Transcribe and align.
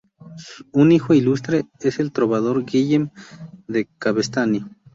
Un 0.71 0.91
hijo 0.91 1.13
ilustre 1.13 1.65
es 1.79 1.99
el 1.99 2.11
trovador 2.11 2.65
Guillem 2.65 3.11
de 3.67 3.85
Cabestany. 3.99 4.65